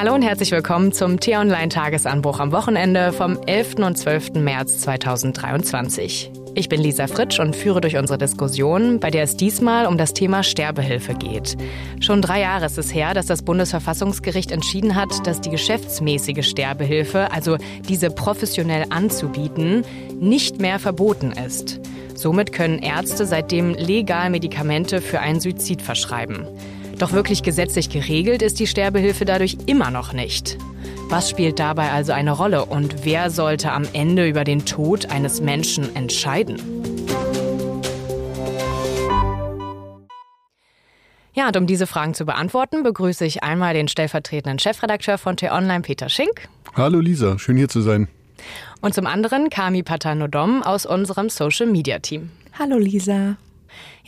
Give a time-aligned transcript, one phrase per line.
[0.00, 3.78] Hallo und herzlich willkommen zum T-Online-Tagesanbruch am Wochenende vom 11.
[3.80, 4.34] und 12.
[4.34, 6.30] März 2023.
[6.54, 10.14] Ich bin Lisa Fritsch und führe durch unsere Diskussion, bei der es diesmal um das
[10.14, 11.56] Thema Sterbehilfe geht.
[11.98, 17.32] Schon drei Jahre ist es her, dass das Bundesverfassungsgericht entschieden hat, dass die geschäftsmäßige Sterbehilfe,
[17.32, 17.56] also
[17.88, 19.82] diese professionell anzubieten,
[20.20, 21.80] nicht mehr verboten ist.
[22.14, 26.46] Somit können Ärzte seitdem legal Medikamente für einen Suizid verschreiben.
[26.98, 30.58] Doch wirklich gesetzlich geregelt ist die Sterbehilfe dadurch immer noch nicht.
[31.08, 35.40] Was spielt dabei also eine Rolle und wer sollte am Ende über den Tod eines
[35.40, 36.60] Menschen entscheiden?
[41.34, 45.82] Ja, und um diese Fragen zu beantworten, begrüße ich einmal den stellvertretenden Chefredakteur von T-Online,
[45.82, 46.48] Peter Schink.
[46.74, 48.08] Hallo Lisa, schön hier zu sein.
[48.80, 52.30] Und zum anderen Kami Patanodom aus unserem Social Media Team.
[52.58, 53.36] Hallo Lisa.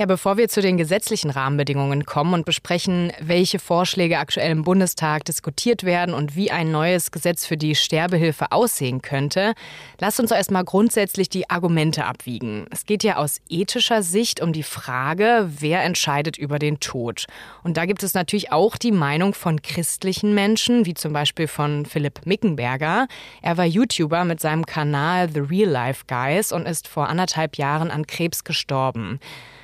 [0.00, 5.26] Ja, bevor wir zu den gesetzlichen Rahmenbedingungen kommen und besprechen, welche Vorschläge aktuell im Bundestag
[5.26, 9.52] diskutiert werden und wie ein neues Gesetz für die Sterbehilfe aussehen könnte,
[9.98, 12.64] lasst uns erst mal grundsätzlich die Argumente abwiegen.
[12.70, 17.26] Es geht ja aus ethischer Sicht um die Frage, wer entscheidet über den Tod.
[17.62, 21.84] Und da gibt es natürlich auch die Meinung von christlichen Menschen, wie zum Beispiel von
[21.84, 23.06] Philipp Mickenberger.
[23.42, 27.90] Er war YouTuber mit seinem Kanal The Real Life Guys und ist vor anderthalb Jahren
[27.90, 29.20] an Krebs gestorben.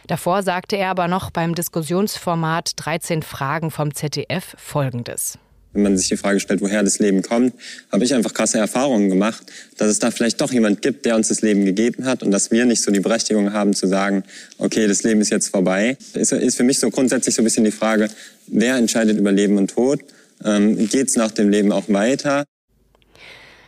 [0.06, 5.38] Davor sagte er aber noch beim Diskussionsformat 13 Fragen vom ZDF Folgendes.
[5.72, 7.52] Wenn man sich die Frage stellt, woher das Leben kommt,
[7.92, 9.42] habe ich einfach krasse Erfahrungen gemacht,
[9.76, 12.50] dass es da vielleicht doch jemand gibt, der uns das Leben gegeben hat und dass
[12.50, 14.22] wir nicht so die Berechtigung haben zu sagen,
[14.58, 15.98] okay, das Leben ist jetzt vorbei.
[16.14, 18.08] Ist, ist für mich so grundsätzlich so ein bisschen die Frage,
[18.46, 20.00] wer entscheidet über Leben und Tod?
[20.44, 22.44] Ähm, Geht es nach dem Leben auch weiter?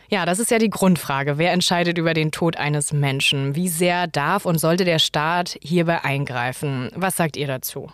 [0.09, 1.37] Ja, das ist ja die Grundfrage.
[1.37, 3.55] Wer entscheidet über den Tod eines Menschen?
[3.55, 6.89] Wie sehr darf und sollte der Staat hierbei eingreifen?
[6.95, 7.91] Was sagt ihr dazu?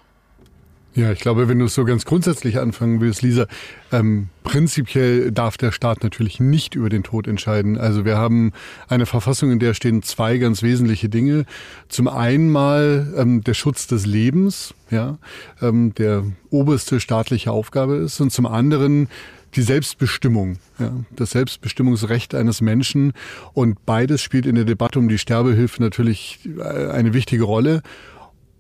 [0.94, 3.48] Ja, ich glaube, wenn du es so ganz grundsätzlich anfangen willst, Lisa,
[3.92, 7.78] ähm, prinzipiell darf der Staat natürlich nicht über den Tod entscheiden.
[7.78, 8.54] Also wir haben
[8.88, 11.44] eine Verfassung, in der stehen zwei ganz wesentliche Dinge.
[11.90, 15.18] Zum einen mal ähm, der Schutz des Lebens, ja,
[15.62, 19.10] ähm, der oberste staatliche Aufgabe ist, und zum anderen
[19.56, 23.14] die Selbstbestimmung, ja, das Selbstbestimmungsrecht eines Menschen.
[23.54, 27.82] Und beides spielt in der Debatte um die Sterbehilfe natürlich äh, eine wichtige Rolle.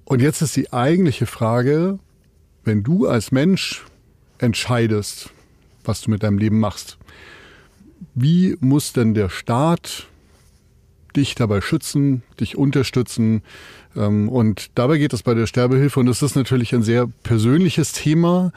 [0.05, 1.99] Und jetzt ist die eigentliche Frage,
[2.63, 3.83] wenn du als Mensch
[4.37, 5.29] entscheidest,
[5.83, 6.97] was du mit deinem Leben machst,
[8.13, 10.07] wie muss denn der Staat
[11.15, 13.41] dich dabei schützen, dich unterstützen?
[13.95, 15.99] Ähm, und dabei geht es bei der Sterbehilfe.
[15.99, 18.51] Und das ist natürlich ein sehr persönliches Thema.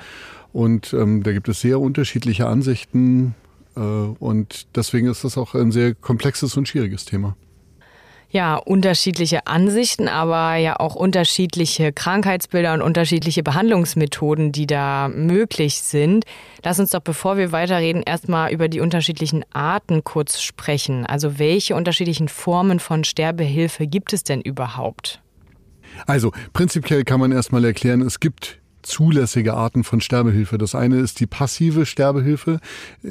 [0.52, 3.34] Und ähm, da gibt es sehr unterschiedliche Ansichten.
[3.76, 7.36] Äh, und deswegen ist das auch ein sehr komplexes und schwieriges Thema.
[8.30, 16.26] Ja, unterschiedliche Ansichten, aber ja auch unterschiedliche Krankheitsbilder und unterschiedliche Behandlungsmethoden, die da möglich sind.
[16.62, 21.06] Lass uns doch, bevor wir weiterreden, erstmal über die unterschiedlichen Arten kurz sprechen.
[21.06, 25.22] Also welche unterschiedlichen Formen von Sterbehilfe gibt es denn überhaupt?
[26.06, 30.58] Also prinzipiell kann man erstmal erklären, es gibt zulässige Arten von Sterbehilfe.
[30.58, 32.60] Das eine ist die passive Sterbehilfe,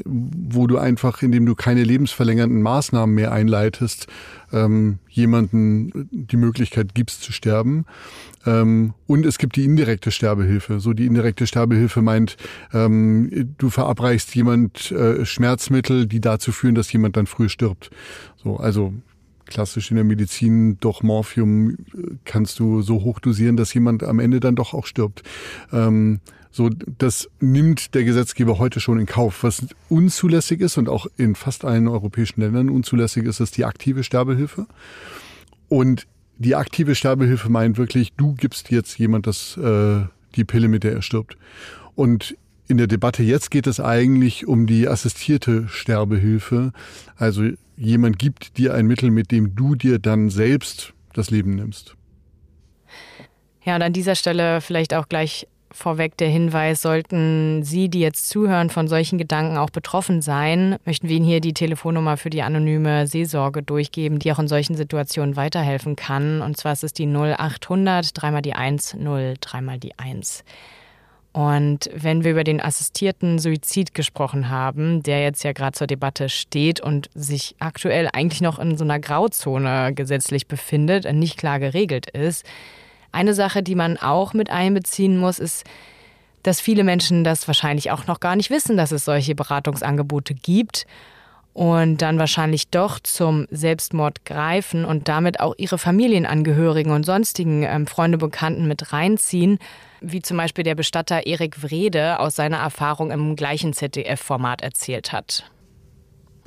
[0.05, 4.07] wo du einfach, indem du keine lebensverlängernden Maßnahmen mehr einleitest,
[4.53, 7.85] ähm, jemanden die Möglichkeit gibst zu sterben.
[8.45, 10.79] Ähm, und es gibt die indirekte Sterbehilfe.
[10.79, 12.37] So die indirekte Sterbehilfe meint,
[12.73, 17.89] ähm, du verabreichst jemand äh, Schmerzmittel, die dazu führen, dass jemand dann früh stirbt.
[18.37, 18.93] So, also
[19.47, 21.75] klassisch in der Medizin doch Morphium äh,
[22.25, 25.23] kannst du so hoch dosieren, dass jemand am Ende dann doch auch stirbt.
[25.71, 26.19] Ähm,
[26.51, 29.43] so, das nimmt der Gesetzgeber heute schon in Kauf.
[29.43, 34.03] Was unzulässig ist und auch in fast allen europäischen Ländern unzulässig ist, ist die aktive
[34.03, 34.65] Sterbehilfe.
[35.69, 40.83] Und die aktive Sterbehilfe meint wirklich, du gibst jetzt jemand das, äh, die Pille, mit
[40.83, 41.37] der er stirbt.
[41.95, 42.35] Und
[42.67, 46.71] in der Debatte jetzt geht es eigentlich um die assistierte Sterbehilfe.
[47.15, 51.95] Also jemand gibt dir ein Mittel, mit dem du dir dann selbst das Leben nimmst.
[53.63, 58.29] Ja, und an dieser Stelle vielleicht auch gleich vorweg der Hinweis, sollten Sie, die jetzt
[58.29, 62.41] zuhören, von solchen Gedanken auch betroffen sein, möchten wir Ihnen hier die Telefonnummer für die
[62.41, 66.41] anonyme Seelsorge durchgeben, die auch in solchen Situationen weiterhelfen kann.
[66.41, 70.43] Und zwar ist es die 0800 dreimal die 1 0 dreimal die 1.
[71.37, 76.29] Und wenn wir über den assistierten Suizid gesprochen haben, der jetzt ja gerade zur Debatte
[76.29, 82.09] steht und sich aktuell eigentlich noch in so einer Grauzone gesetzlich befindet, nicht klar geregelt
[82.09, 82.43] ist,
[83.11, 85.63] eine Sache, die man auch mit einbeziehen muss, ist,
[86.41, 90.87] dass viele Menschen das wahrscheinlich auch noch gar nicht wissen, dass es solche Beratungsangebote gibt
[91.53, 97.85] und dann wahrscheinlich doch zum Selbstmord greifen und damit auch ihre Familienangehörigen und sonstigen ähm,
[97.85, 99.59] Freunde, Bekannten mit reinziehen
[100.01, 105.49] wie zum Beispiel der Bestatter Erik Wrede aus seiner Erfahrung im gleichen ZDF-Format erzählt hat.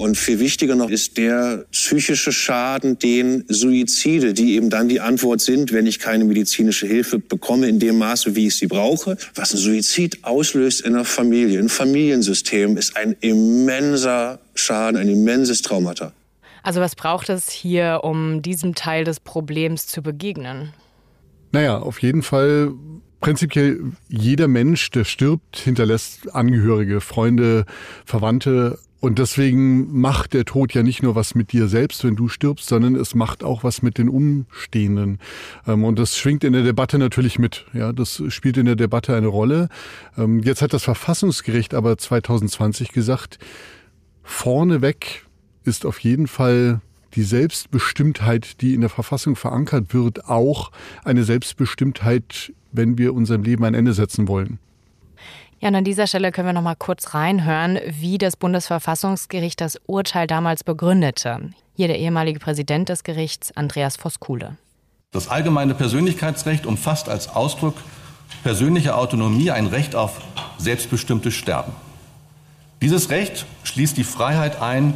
[0.00, 5.42] Und viel wichtiger noch ist der psychische Schaden, den Suizide, die eben dann die Antwort
[5.42, 9.18] sind, wenn ich keine medizinische Hilfe bekomme in dem Maße, wie ich sie brauche.
[9.34, 15.60] Was ein Suizid auslöst in einer Familie, ein Familiensystem, ist ein immenser Schaden, ein immenses
[15.60, 16.12] Traumata.
[16.62, 20.72] Also was braucht es hier, um diesem Teil des Problems zu begegnen?
[21.52, 22.72] Naja, auf jeden Fall
[23.20, 27.64] prinzipiell jeder Mensch, der stirbt, hinterlässt Angehörige, Freunde,
[28.04, 28.78] Verwandte.
[29.00, 32.68] Und deswegen macht der Tod ja nicht nur was mit dir selbst, wenn du stirbst,
[32.68, 35.18] sondern es macht auch was mit den Umstehenden.
[35.66, 37.64] Ähm, und das schwingt in der Debatte natürlich mit.
[37.72, 39.68] Ja, das spielt in der Debatte eine Rolle.
[40.18, 43.38] Ähm, jetzt hat das Verfassungsgericht aber 2020 gesagt,
[44.22, 45.24] vorneweg
[45.64, 46.80] ist auf jeden Fall
[47.14, 50.70] die Selbstbestimmtheit, die in der Verfassung verankert wird, auch
[51.04, 54.58] eine Selbstbestimmtheit, wenn wir unserem Leben ein Ende setzen wollen.
[55.60, 59.78] Ja, und an dieser Stelle können wir noch mal kurz reinhören, wie das Bundesverfassungsgericht das
[59.86, 61.50] Urteil damals begründete.
[61.74, 64.56] Hier der ehemalige Präsident des Gerichts, Andreas Voskuhle.
[65.12, 67.74] Das allgemeine Persönlichkeitsrecht umfasst als Ausdruck
[68.42, 70.20] persönlicher Autonomie ein Recht auf
[70.58, 71.72] selbstbestimmtes Sterben.
[72.80, 74.94] Dieses Recht schließt die Freiheit ein,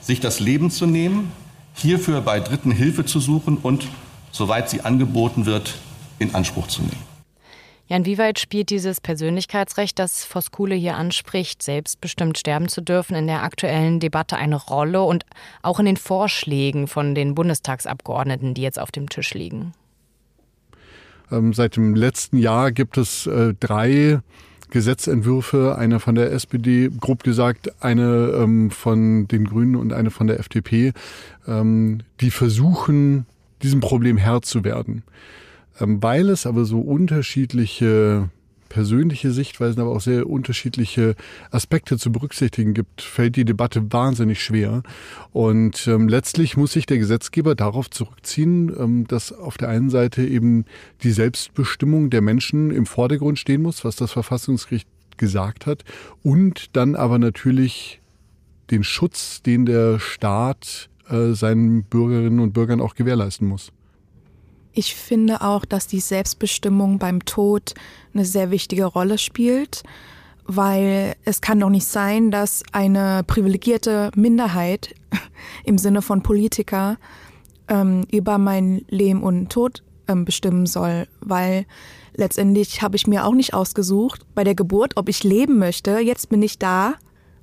[0.00, 1.32] sich das Leben zu nehmen,
[1.78, 3.88] hierfür bei Dritten Hilfe zu suchen und,
[4.32, 5.74] soweit sie angeboten wird,
[6.18, 7.08] in Anspruch zu nehmen.
[7.88, 13.42] Ja, inwieweit spielt dieses Persönlichkeitsrecht, das Voskule hier anspricht, selbstbestimmt sterben zu dürfen, in der
[13.42, 15.24] aktuellen Debatte eine Rolle und
[15.62, 19.72] auch in den Vorschlägen von den Bundestagsabgeordneten, die jetzt auf dem Tisch liegen?
[21.32, 24.20] Ähm, seit dem letzten Jahr gibt es äh, drei
[24.70, 30.26] Gesetzentwürfe, eine von der SPD, grob gesagt, eine ähm, von den Grünen und eine von
[30.26, 30.92] der FDP,
[31.46, 33.26] ähm, die versuchen,
[33.62, 35.02] diesem Problem Herr zu werden.
[35.80, 38.28] Ähm, weil es aber so unterschiedliche
[38.68, 41.14] persönliche Sichtweisen, aber auch sehr unterschiedliche
[41.50, 44.82] Aspekte zu berücksichtigen gibt, fällt die Debatte wahnsinnig schwer.
[45.32, 50.26] Und ähm, letztlich muss sich der Gesetzgeber darauf zurückziehen, ähm, dass auf der einen Seite
[50.26, 50.64] eben
[51.02, 55.84] die Selbstbestimmung der Menschen im Vordergrund stehen muss, was das Verfassungsgericht gesagt hat,
[56.22, 58.00] und dann aber natürlich
[58.70, 63.72] den Schutz, den der Staat äh, seinen Bürgerinnen und Bürgern auch gewährleisten muss.
[64.78, 67.74] Ich finde auch, dass die Selbstbestimmung beim Tod
[68.14, 69.82] eine sehr wichtige Rolle spielt,
[70.44, 74.94] weil es kann doch nicht sein, dass eine privilegierte Minderheit
[75.64, 76.96] im Sinne von Politiker
[77.66, 81.66] ähm, über mein Leben und Tod ähm, bestimmen soll, weil
[82.14, 85.98] letztendlich habe ich mir auch nicht ausgesucht bei der Geburt, ob ich leben möchte.
[85.98, 86.94] Jetzt bin ich da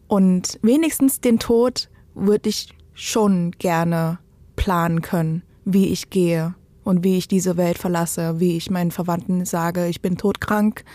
[0.07, 4.19] und wenigstens den Tod würde ich schon gerne
[4.55, 6.55] planen können, wie ich gehe
[6.85, 10.85] und wie ich diese Welt verlasse, wie ich meinen Verwandten sage, ich bin todkrank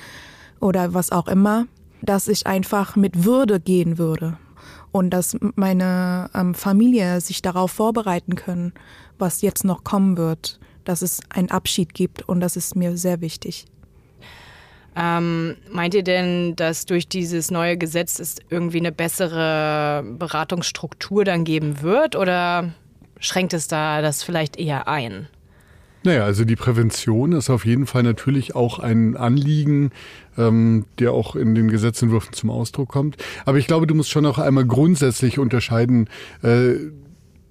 [0.60, 1.66] oder was auch immer,
[2.00, 4.38] dass ich einfach mit Würde gehen würde
[4.92, 8.72] und dass meine ähm, Familie sich darauf vorbereiten können,
[9.18, 13.20] was jetzt noch kommen wird, dass es einen Abschied gibt und das ist mir sehr
[13.20, 13.66] wichtig.
[14.96, 21.44] Ähm, meint ihr denn, dass durch dieses neue Gesetz es irgendwie eine bessere Beratungsstruktur dann
[21.44, 22.72] geben wird oder
[23.20, 25.28] schränkt es da das vielleicht eher ein?
[26.02, 29.90] Naja, also die Prävention ist auf jeden Fall natürlich auch ein Anliegen,
[30.38, 33.16] ähm, der auch in den Gesetzentwürfen zum Ausdruck kommt.
[33.44, 36.08] Aber ich glaube, du musst schon auch einmal grundsätzlich unterscheiden,
[36.42, 36.74] äh,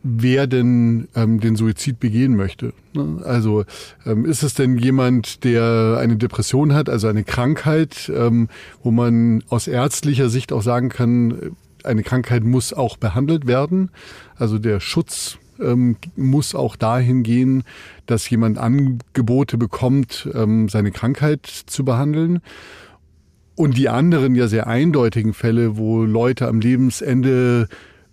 [0.02, 2.74] wer denn ähm, den Suizid begehen möchte.
[2.94, 3.22] Ne?
[3.24, 3.66] Also
[4.06, 8.48] ähm, ist es denn jemand, der eine Depression hat, also eine Krankheit, ähm,
[8.82, 13.92] wo man aus ärztlicher Sicht auch sagen kann, eine Krankheit muss auch behandelt werden.
[14.36, 17.64] Also der Schutz ähm, muss auch dahin gehen,
[18.06, 22.42] dass jemand Angebote bekommt, ähm, seine Krankheit zu behandeln.
[23.56, 27.68] Und die anderen ja sehr eindeutigen Fälle, wo Leute am Lebensende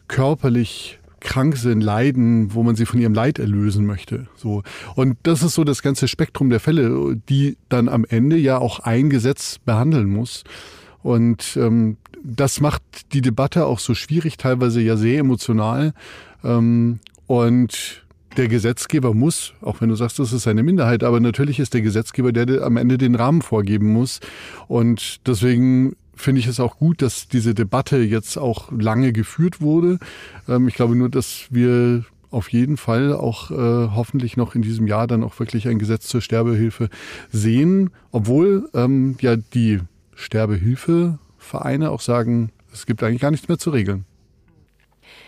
[0.08, 4.26] körperlich krank sind, leiden, wo man sie von ihrem Leid erlösen möchte.
[4.36, 4.62] So.
[4.94, 8.80] Und das ist so das ganze Spektrum der Fälle, die dann am Ende ja auch
[8.80, 10.44] ein Gesetz behandeln muss.
[11.02, 15.94] Und ähm, das macht die Debatte auch so schwierig, teilweise ja sehr emotional.
[16.44, 18.06] Ähm, und
[18.36, 21.80] der Gesetzgeber muss, auch wenn du sagst, das ist eine Minderheit, aber natürlich ist der
[21.80, 24.20] Gesetzgeber der, am Ende den Rahmen vorgeben muss.
[24.68, 29.98] Und deswegen finde ich es auch gut, dass diese Debatte jetzt auch lange geführt wurde.
[30.48, 34.86] Ähm, ich glaube nur, dass wir auf jeden Fall auch äh, hoffentlich noch in diesem
[34.86, 36.88] Jahr dann auch wirklich ein Gesetz zur Sterbehilfe
[37.30, 39.80] sehen, obwohl ähm, ja die
[40.14, 44.04] Sterbehilfevereine auch sagen, es gibt eigentlich gar nichts mehr zu regeln.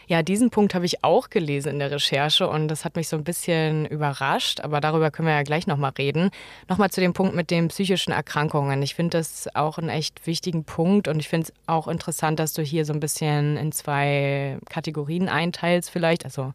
[0.08, 3.16] Ja, diesen Punkt habe ich auch gelesen in der Recherche und das hat mich so
[3.16, 6.30] ein bisschen überrascht, aber darüber können wir ja gleich nochmal reden.
[6.66, 8.80] Nochmal zu dem Punkt mit den psychischen Erkrankungen.
[8.82, 12.54] Ich finde das auch einen echt wichtigen Punkt und ich finde es auch interessant, dass
[12.54, 16.24] du hier so ein bisschen in zwei Kategorien einteilst vielleicht.
[16.24, 16.54] Also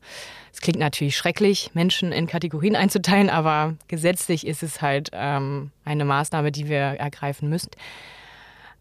[0.51, 6.05] es klingt natürlich schrecklich, Menschen in Kategorien einzuteilen, aber gesetzlich ist es halt ähm, eine
[6.05, 7.69] Maßnahme, die wir ergreifen müssen.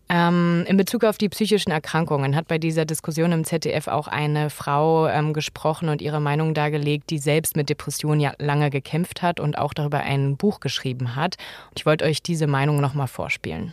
[0.09, 4.51] Ähm, in Bezug auf die psychischen Erkrankungen hat bei dieser Diskussion im ZDF auch eine
[4.51, 9.41] Frau ähm, gesprochen und ihre Meinung dargelegt, die selbst mit Depressionen ja lange gekämpft hat
[9.41, 11.37] und auch darüber ein Buch geschrieben hat.
[11.71, 13.73] Und ich wollte euch diese Meinung nochmal vorspielen.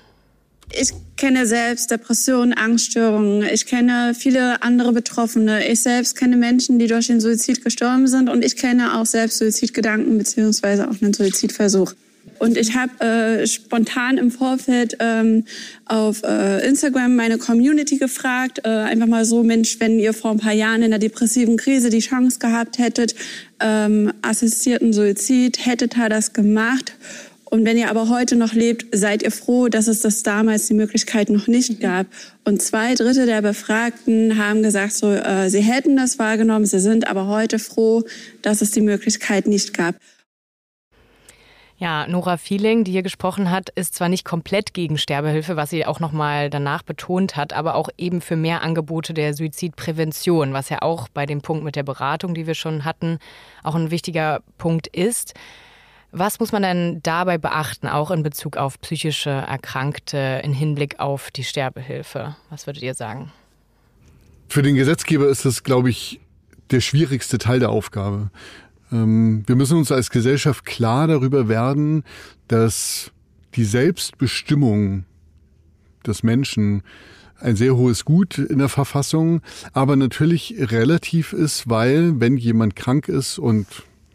[0.72, 3.44] Ich kenne selbst Depressionen, Angststörungen.
[3.52, 5.68] Ich kenne viele andere Betroffene.
[5.68, 8.30] Ich selbst kenne Menschen, die durch den Suizid gestorben sind.
[8.30, 11.94] Und ich kenne auch selbst Suizidgedanken beziehungsweise auch einen Suizidversuch.
[12.38, 15.46] Und ich habe äh, spontan im Vorfeld ähm,
[15.86, 20.40] auf äh, Instagram meine Community gefragt, äh, einfach mal so, Mensch, wenn ihr vor ein
[20.40, 23.16] paar Jahren in der depressiven Krise die Chance gehabt hättet,
[23.60, 26.94] ähm, assistierten Suizid, hättet ihr das gemacht?
[27.50, 30.76] Und wenn ihr aber heute noch lebt, seid ihr froh, dass es das damals die
[30.76, 32.06] Möglichkeit noch nicht gab.
[32.46, 37.08] Und zwei Drittel der Befragten haben gesagt, so, äh, sie hätten das wahrgenommen, sie sind
[37.08, 38.04] aber heute froh,
[38.44, 39.96] dass es die Möglichkeit nicht gab.
[41.80, 45.86] Ja, Nora Feeling, die hier gesprochen hat, ist zwar nicht komplett gegen Sterbehilfe, was sie
[45.86, 50.82] auch nochmal danach betont hat, aber auch eben für mehr Angebote der Suizidprävention, was ja
[50.82, 53.18] auch bei dem Punkt mit der Beratung, die wir schon hatten,
[53.64, 55.36] auch ein wichtiger Punkt ist.
[56.12, 61.32] Was muss man denn dabei beachten, auch in Bezug auf psychische Erkrankte im Hinblick auf
[61.32, 62.36] die Sterbehilfe?
[62.50, 63.32] Was würdet ihr sagen?
[64.50, 66.20] Für den Gesetzgeber ist das, glaube ich,
[66.72, 68.32] der schwierigste Teil der Aufgabe.
[68.92, 72.04] Ähm, wir müssen uns als Gesellschaft klar darüber werden,
[72.48, 73.12] dass
[73.56, 75.06] die Selbstbestimmung
[76.06, 76.84] des Menschen
[77.40, 79.42] ein sehr hohes Gut in der Verfassung,
[79.74, 83.66] aber natürlich relativ ist, weil wenn jemand krank ist und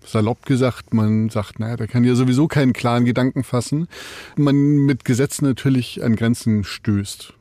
[0.07, 3.89] salopp gesagt, man sagt, naja, der kann ja sowieso keinen klaren Gedanken fassen,
[4.37, 7.33] man mit Gesetzen natürlich an Grenzen stößt.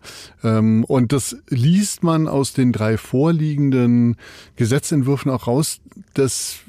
[0.44, 4.16] Ähm, und das liest man aus den drei vorliegenden
[4.56, 5.80] Gesetzentwürfen auch raus,
[6.14, 6.60] dass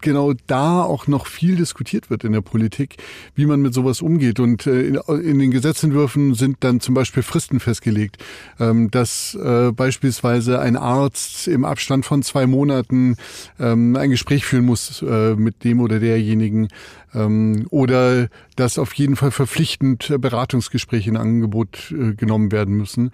[0.00, 2.96] genau da auch noch viel diskutiert wird in der Politik,
[3.34, 4.40] wie man mit sowas umgeht.
[4.40, 8.18] Und äh, in, den Gesetzentwürfen sind dann zum Beispiel Fristen festgelegt,
[8.58, 13.16] ähm, dass äh, beispielsweise ein Arzt im Abstand von zwei Monaten
[13.58, 16.68] ähm, ein Gespräch führen muss äh, mit dem oder derjenigen
[17.14, 23.10] ähm, oder dass auf jeden Fall verpflichtend Beratungsgespräche in Angebot genommen werden müssen.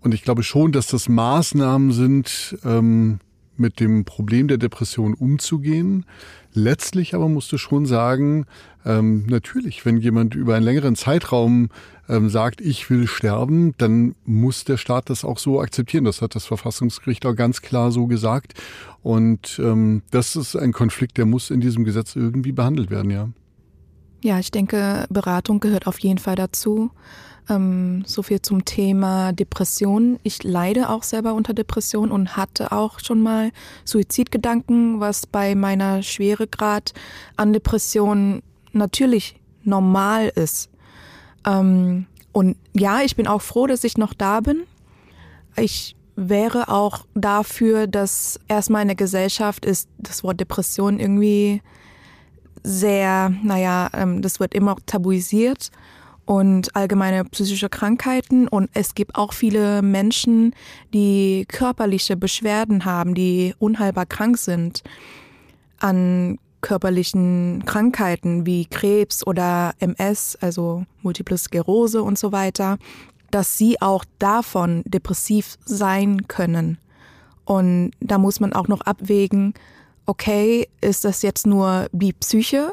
[0.00, 2.56] Und ich glaube schon, dass das Maßnahmen sind,
[3.56, 6.04] mit dem Problem der Depression umzugehen.
[6.52, 8.46] Letztlich aber musst du schon sagen,
[8.84, 11.68] ähm, natürlich, wenn jemand über einen längeren Zeitraum
[12.08, 16.04] ähm, sagt, ich will sterben, dann muss der Staat das auch so akzeptieren.
[16.04, 18.54] Das hat das Verfassungsgericht auch ganz klar so gesagt.
[19.02, 23.28] Und ähm, das ist ein Konflikt, der muss in diesem Gesetz irgendwie behandelt werden, ja.
[24.22, 26.90] Ja, ich denke, Beratung gehört auf jeden Fall dazu.
[27.48, 30.18] Ähm, so viel zum Thema Depression.
[30.22, 33.50] Ich leide auch selber unter Depression und hatte auch schon mal
[33.84, 36.94] Suizidgedanken, was bei meiner Schweregrad
[37.36, 40.70] an Depression natürlich normal ist.
[41.46, 44.62] Ähm, und ja, ich bin auch froh, dass ich noch da bin.
[45.56, 51.60] Ich wäre auch dafür, dass erstmal in der Gesellschaft ist das Wort Depression irgendwie
[52.62, 55.70] sehr, naja, ähm, das wird immer tabuisiert
[56.26, 58.48] und allgemeine psychische Krankheiten.
[58.48, 60.54] Und es gibt auch viele Menschen,
[60.92, 64.82] die körperliche Beschwerden haben, die unheilbar krank sind
[65.78, 72.78] an körperlichen Krankheiten wie Krebs oder MS, also Multiple Sklerose und so weiter,
[73.30, 76.78] dass sie auch davon depressiv sein können.
[77.44, 79.52] Und da muss man auch noch abwägen,
[80.06, 82.72] okay, ist das jetzt nur die Psyche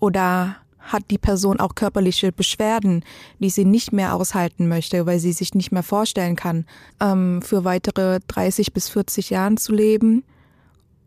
[0.00, 3.04] oder hat die Person auch körperliche Beschwerden,
[3.38, 6.66] die sie nicht mehr aushalten möchte, weil sie sich nicht mehr vorstellen kann,
[7.00, 10.24] ähm, für weitere 30 bis 40 Jahren zu leben.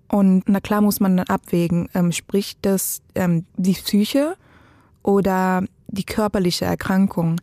[0.07, 4.35] Und na klar muss man dann abwägen, ähm, spricht das ähm, die Psyche
[5.01, 7.41] oder die körperliche Erkrankung?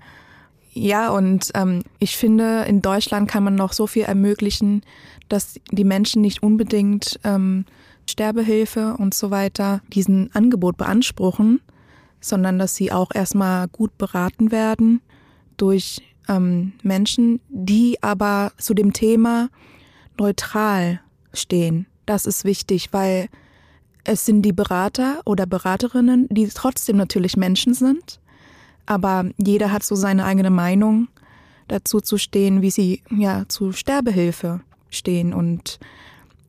[0.72, 4.82] Ja, und ähm, ich finde, in Deutschland kann man noch so viel ermöglichen,
[5.28, 7.64] dass die Menschen nicht unbedingt ähm,
[8.08, 11.60] Sterbehilfe und so weiter diesen Angebot beanspruchen,
[12.20, 15.00] sondern dass sie auch erstmal gut beraten werden
[15.56, 19.48] durch ähm, Menschen, die aber zu dem Thema
[20.18, 21.00] neutral
[21.32, 21.86] stehen.
[22.06, 23.28] Das ist wichtig, weil
[24.04, 28.20] es sind die Berater oder Beraterinnen, die trotzdem natürlich Menschen sind,
[28.86, 31.08] aber jeder hat so seine eigene Meinung
[31.68, 34.60] dazu zu stehen, wie sie ja zu Sterbehilfe
[34.90, 35.78] stehen und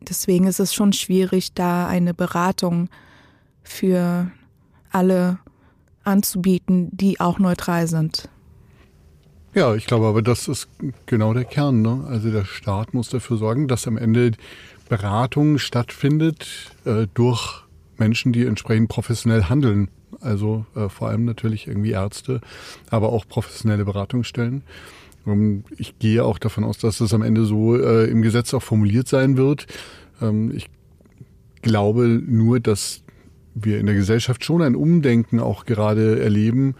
[0.02, 2.90] Deswegen ist es schon schwierig, da eine Beratung
[3.64, 4.32] für
[4.92, 5.38] alle
[6.04, 8.30] anzubieten, die auch neutral sind.
[9.54, 10.70] Ja, ich glaube aber, das ist
[11.06, 11.82] genau der Kern.
[11.82, 12.06] Ne?
[12.08, 14.32] Also der Staat muss dafür sorgen, dass am Ende
[14.88, 17.64] Beratung stattfindet äh, durch
[17.98, 19.90] Menschen, die entsprechend professionell handeln.
[20.22, 22.42] Also äh, vor allem natürlich irgendwie Ärzte,
[22.90, 24.64] aber auch professionelle Beratungsstellen.
[25.26, 28.64] Ähm, ich gehe auch davon aus, dass das am Ende so äh, im Gesetz auch
[28.64, 29.68] formuliert sein wird.
[30.22, 30.70] Ähm, ich
[31.62, 33.04] glaube nur, dass
[33.54, 36.76] wir in der Gesellschaft schon ein Umdenken auch gerade erleben,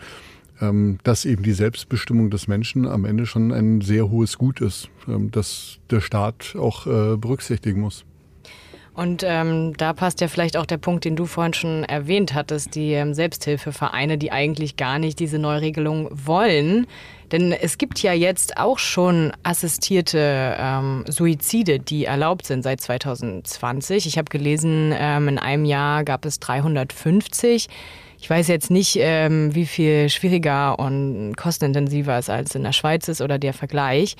[0.62, 4.90] ähm, dass eben die Selbstbestimmung des Menschen am Ende schon ein sehr hohes Gut ist,
[5.08, 8.06] ähm, das der Staat auch äh, berücksichtigen muss.
[8.94, 12.76] Und ähm, da passt ja vielleicht auch der Punkt, den du vorhin schon erwähnt hattest,
[12.76, 16.88] die ähm, Selbsthilfevereine, die eigentlich gar nicht diese Neuregelung wollen.
[17.32, 24.06] Denn es gibt ja jetzt auch schon assistierte ähm, Suizide, die erlaubt sind seit 2020.
[24.06, 27.70] Ich habe gelesen, ähm, in einem Jahr gab es 350.
[28.20, 33.08] Ich weiß jetzt nicht, ähm, wie viel schwieriger und kostenintensiver es als in der Schweiz
[33.08, 34.18] ist oder der Vergleich.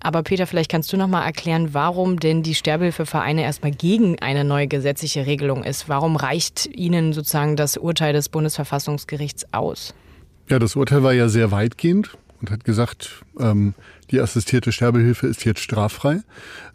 [0.00, 4.44] Aber Peter, vielleicht kannst du noch mal erklären, warum denn die Sterbehilfevereine erstmal gegen eine
[4.44, 5.88] neue gesetzliche Regelung ist.
[5.88, 9.94] Warum reicht ihnen sozusagen das Urteil des Bundesverfassungsgerichts aus?
[10.48, 13.74] Ja, das Urteil war ja sehr weitgehend und hat gesagt, ähm,
[14.10, 16.20] die assistierte Sterbehilfe ist jetzt straffrei.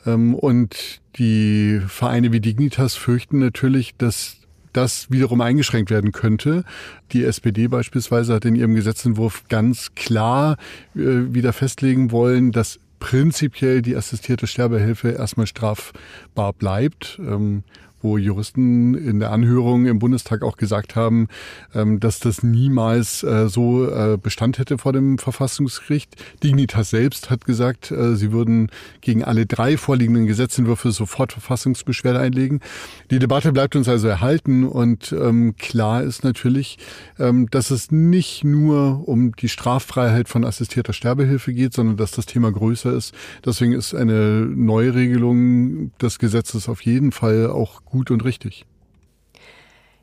[0.06, 4.38] Ähm, und die Vereine wie Dignitas fürchten natürlich, dass
[4.74, 6.64] das wiederum eingeschränkt werden könnte.
[7.12, 10.58] Die SPD beispielsweise hat in ihrem Gesetzentwurf ganz klar
[10.96, 11.00] äh,
[11.34, 17.20] wieder festlegen wollen, dass prinzipiell die assistierte Sterbehilfe erstmal strafbar bleibt.
[17.20, 17.64] Ähm,
[18.04, 21.30] wo Juristen in der Anhörung im Bundestag auch gesagt haben,
[21.74, 26.16] ähm, dass das niemals äh, so äh, Bestand hätte vor dem Verfassungsgericht.
[26.44, 28.70] Dignitas selbst hat gesagt, äh, sie würden
[29.02, 32.60] gegen alle drei vorliegenden Gesetzentwürfe sofort Verfassungsbeschwerde einlegen.
[33.10, 36.78] Die Debatte bleibt uns also erhalten und ähm, klar ist natürlich,
[37.18, 42.26] ähm, dass es nicht nur um die Straffreiheit von assistierter Sterbehilfe geht, sondern dass das
[42.26, 43.14] Thema größer ist.
[43.46, 48.66] Deswegen ist eine Neuregelung des Gesetzes auf jeden Fall auch gut und richtig.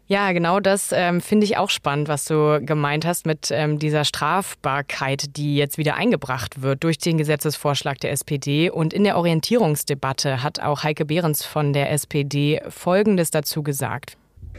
[0.06, 4.04] Ja, genau das ähm, finde ich auch spannend, was du gemeint hast mit ähm, dieser
[4.04, 8.70] Strafbarkeit, die jetzt wieder eingebracht wird durch den Gesetzesvorschlag der SPD.
[8.70, 14.16] Und in der Orientierungsdebatte hat auch Heike Behrens von der SPD Folgendes dazu gesagt.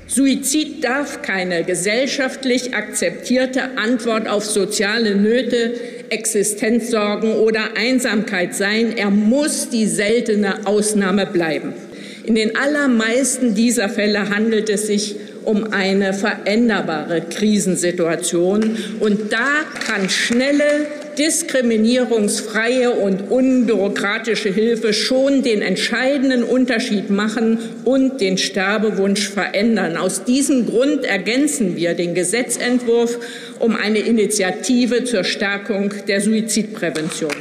[0.08, 5.74] Suizid darf keine gesellschaftlich akzeptierte Antwort auf soziale Nöte,
[6.10, 8.96] Existenzsorgen oder Einsamkeit sein.
[8.96, 11.74] Er muss die seltene Ausnahme bleiben.
[12.24, 18.78] In den allermeisten dieser Fälle handelt es sich um eine veränderbare Krisensituation.
[19.00, 19.48] Und da
[19.86, 29.98] kann schnelle, diskriminierungsfreie und unbürokratische Hilfe schon den entscheidenden Unterschied machen und den Sterbewunsch verändern.
[29.98, 33.20] Aus diesem Grund ergänzen wir den Gesetzentwurf
[33.60, 37.36] um eine Initiative zur Stärkung der Suizidprävention.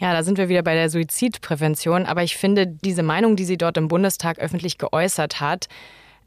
[0.00, 2.06] Ja, da sind wir wieder bei der Suizidprävention.
[2.06, 5.68] Aber ich finde, diese Meinung, die sie dort im Bundestag öffentlich geäußert hat,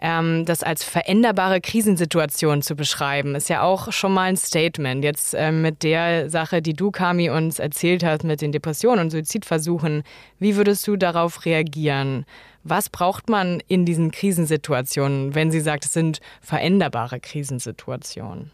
[0.01, 5.03] ähm, das als veränderbare Krisensituation zu beschreiben, ist ja auch schon mal ein Statement.
[5.03, 9.09] Jetzt äh, mit der Sache, die du, Kami, uns erzählt hast, mit den Depressionen und
[9.11, 10.03] Suizidversuchen,
[10.39, 12.25] wie würdest du darauf reagieren?
[12.63, 18.51] Was braucht man in diesen Krisensituationen, wenn sie sagt, es sind veränderbare Krisensituationen?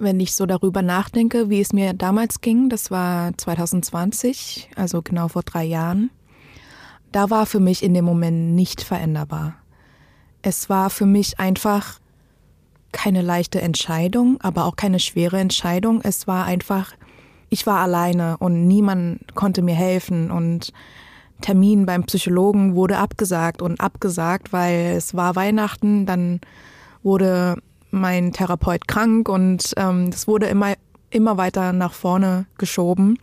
[0.00, 5.26] Wenn ich so darüber nachdenke, wie es mir damals ging, das war 2020, also genau
[5.26, 6.10] vor drei Jahren,
[7.10, 9.56] da war für mich in dem Moment nicht veränderbar.
[10.40, 11.98] Es war für mich einfach
[12.92, 16.00] keine leichte Entscheidung, aber auch keine schwere Entscheidung.
[16.02, 16.92] Es war einfach,
[17.50, 20.72] ich war alleine und niemand konnte mir helfen und
[21.40, 26.40] Termin beim Psychologen wurde abgesagt und abgesagt, weil es war Weihnachten, dann
[27.02, 27.56] wurde
[27.90, 30.74] mein Therapeut krank und ähm, das wurde immer,
[31.10, 33.18] immer weiter nach vorne geschoben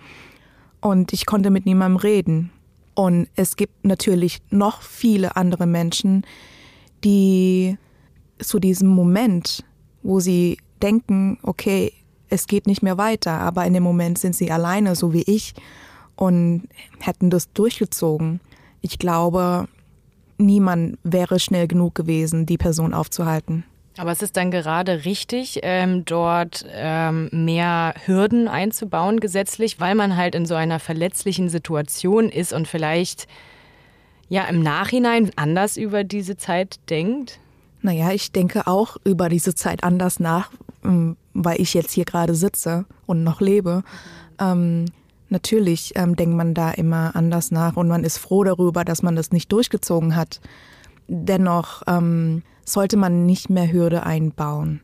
[0.81, 2.51] und ich konnte mit niemandem reden.
[2.93, 6.25] Und es gibt natürlich noch viele andere Menschen,
[7.03, 7.77] die
[8.39, 9.65] zu diesem Moment,
[10.03, 11.91] wo sie denken, okay,
[12.29, 15.53] es geht nicht mehr weiter, aber in dem Moment sind sie alleine, so wie ich,
[16.15, 16.67] und
[16.99, 18.39] hätten das durchgezogen.
[18.81, 19.67] Ich glaube,
[20.37, 23.65] niemand wäre schnell genug gewesen, die Person aufzuhalten.
[23.97, 30.17] Aber es ist dann gerade richtig, ähm, dort ähm, mehr Hürden einzubauen gesetzlich, weil man
[30.17, 33.27] halt in so einer verletzlichen Situation ist und vielleicht
[34.27, 37.39] ja im Nachhinein anders über diese Zeit denkt?
[37.81, 40.51] Naja, ich denke auch über diese Zeit anders nach,
[40.83, 43.83] ähm, weil ich jetzt hier gerade sitze und noch lebe.
[44.39, 44.85] Ähm,
[45.29, 49.15] natürlich ähm, denkt man da immer anders nach und man ist froh darüber, dass man
[49.15, 50.41] das nicht durchgezogen hat.
[51.07, 54.81] Dennoch ähm, sollte man nicht mehr Hürde einbauen.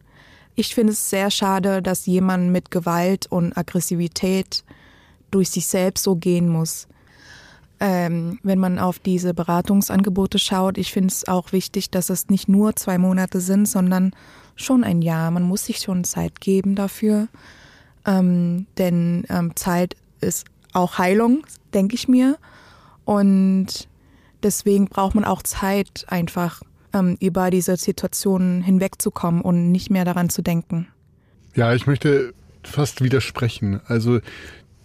[0.55, 4.63] Ich finde es sehr schade, dass jemand mit Gewalt und Aggressivität
[5.31, 6.87] durch sich selbst so gehen muss.
[7.79, 12.47] Ähm, wenn man auf diese Beratungsangebote schaut, ich finde es auch wichtig, dass es nicht
[12.47, 14.11] nur zwei Monate sind, sondern
[14.55, 15.31] schon ein Jahr.
[15.31, 17.27] Man muss sich schon Zeit geben dafür,
[18.05, 22.37] ähm, denn ähm, Zeit ist auch Heilung, denke ich mir.
[23.03, 23.87] Und
[24.43, 26.61] deswegen braucht man auch Zeit, einfach
[26.93, 30.87] ähm, über diese Situationen hinwegzukommen und nicht mehr daran zu denken.
[31.55, 33.81] Ja, ich möchte fast widersprechen.
[33.85, 34.19] Also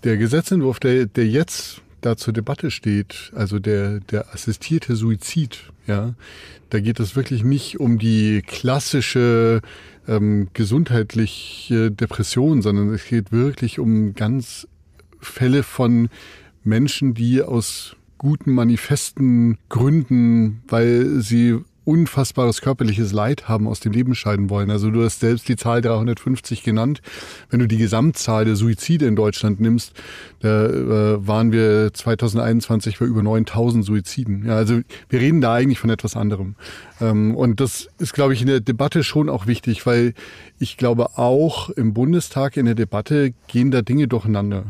[0.05, 6.15] der Gesetzentwurf, der, der jetzt da zur Debatte steht, also der, der assistierte Suizid, ja,
[6.71, 9.61] da geht es wirklich nicht um die klassische
[10.09, 14.69] ähm, gesundheitliche Depression, sondern es geht wirklich um ganz
[15.21, 16.09] Fälle von
[16.63, 24.15] Menschen, die aus guten manifesten Gründen, weil sie unfassbares körperliches Leid haben, aus dem Leben
[24.15, 24.71] scheiden wollen.
[24.71, 27.01] Also du hast selbst die Zahl 350 genannt.
[27.49, 29.93] Wenn du die Gesamtzahl der Suizide in Deutschland nimmst,
[30.41, 34.45] da äh, waren wir 2021 bei über 9000 Suiziden.
[34.47, 36.57] Ja, also wir reden da eigentlich von etwas anderem.
[37.01, 40.15] Ähm, und das ist, glaube ich, in der Debatte schon auch wichtig, weil
[40.59, 44.65] ich glaube auch im Bundestag in der Debatte gehen da Dinge durcheinander.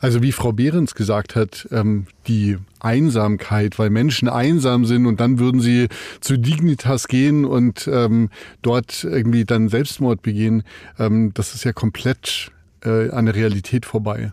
[0.00, 5.38] Also wie Frau Behrens gesagt hat, ähm, die Einsamkeit, weil Menschen einsam sind und dann
[5.38, 5.88] würden sie
[6.20, 8.30] zu Dignitas gehen und ähm,
[8.62, 10.62] dort irgendwie dann Selbstmord begehen,
[10.98, 12.50] ähm, das ist ja komplett
[12.82, 14.32] äh, an der Realität vorbei.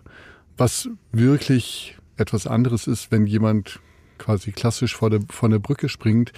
[0.56, 3.80] Was wirklich etwas anderes ist, wenn jemand
[4.18, 6.32] quasi klassisch vor der, vor der Brücke springt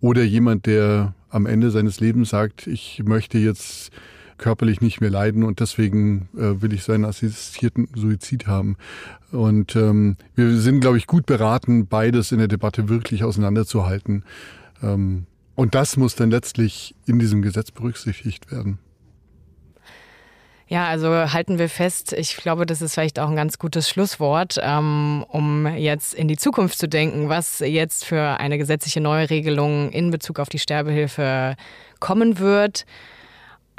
[0.00, 3.90] oder jemand, der am Ende seines Lebens sagt, ich möchte jetzt
[4.38, 8.76] körperlich nicht mehr leiden und deswegen äh, will ich so einen assistierten Suizid haben.
[9.32, 14.24] Und ähm, wir sind, glaube ich, gut beraten, beides in der Debatte wirklich auseinanderzuhalten.
[14.82, 18.78] Ähm, und das muss dann letztlich in diesem Gesetz berücksichtigt werden.
[20.68, 24.58] Ja, also halten wir fest, ich glaube, das ist vielleicht auch ein ganz gutes Schlusswort,
[24.60, 30.10] ähm, um jetzt in die Zukunft zu denken, was jetzt für eine gesetzliche Neuregelung in
[30.10, 31.54] Bezug auf die Sterbehilfe
[32.00, 32.84] kommen wird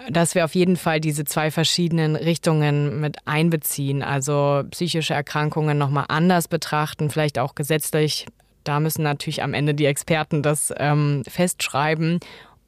[0.10, 6.06] dass wir auf jeden Fall diese zwei verschiedenen Richtungen mit einbeziehen, also psychische Erkrankungen nochmal
[6.10, 8.26] anders betrachten, vielleicht auch gesetzlich.
[8.64, 12.20] Da müssen natürlich am Ende die Experten das ähm, festschreiben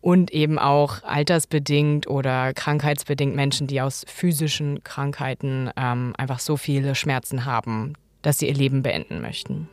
[0.02, 6.96] und eben auch altersbedingt oder krankheitsbedingt Menschen, die aus physischen Krankheiten ähm, einfach so viele
[6.96, 9.68] Schmerzen haben, dass sie ihr Leben beenden möchten.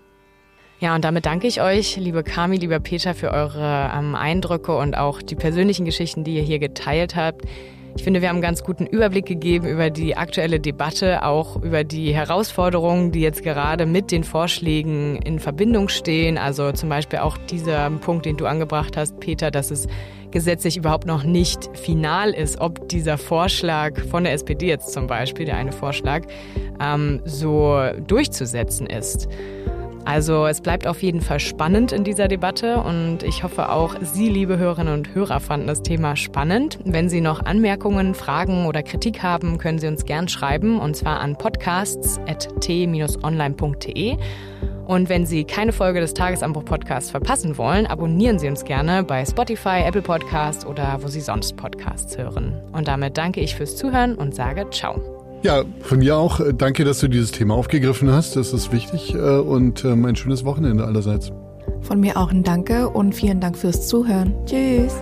[0.78, 4.94] Ja, und damit danke ich euch, liebe Kami, lieber Peter, für eure ähm, Eindrücke und
[4.94, 7.46] auch die persönlichen Geschichten, die ihr hier geteilt habt.
[7.96, 11.82] Ich finde, wir haben einen ganz guten Überblick gegeben über die aktuelle Debatte, auch über
[11.82, 16.36] die Herausforderungen, die jetzt gerade mit den Vorschlägen in Verbindung stehen.
[16.36, 19.86] Also zum Beispiel auch dieser Punkt, den du angebracht hast, Peter, dass es
[20.30, 25.46] gesetzlich überhaupt noch nicht final ist, ob dieser Vorschlag von der SPD jetzt zum Beispiel,
[25.46, 26.26] der eine Vorschlag,
[26.78, 29.26] ähm, so durchzusetzen ist.
[30.06, 34.28] Also es bleibt auf jeden Fall spannend in dieser Debatte und ich hoffe auch Sie,
[34.28, 36.78] liebe Hörerinnen und Hörer, fanden das Thema spannend.
[36.84, 41.18] Wenn Sie noch Anmerkungen, Fragen oder Kritik haben, können Sie uns gern schreiben und zwar
[41.18, 44.16] an podcasts.t-online.de.
[44.86, 49.24] Und wenn Sie keine Folge des Tagesanbruch Podcasts verpassen wollen, abonnieren Sie uns gerne bei
[49.24, 52.62] Spotify, Apple Podcasts oder wo Sie sonst Podcasts hören.
[52.70, 55.15] Und damit danke ich fürs Zuhören und sage ciao.
[55.42, 56.40] Ja, von mir auch.
[56.40, 58.36] Äh, danke, dass du dieses Thema aufgegriffen hast.
[58.36, 61.32] Das ist wichtig äh, und ähm, ein schönes Wochenende allerseits.
[61.82, 64.34] Von mir auch ein Danke und vielen Dank fürs Zuhören.
[64.46, 64.94] Tschüss.